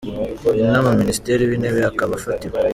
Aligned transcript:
inama 0.61 0.89
Minisitiri 1.01 1.41
w’Intebe, 1.49 1.81
akaba 1.91 2.11
afatwa. 2.19 2.57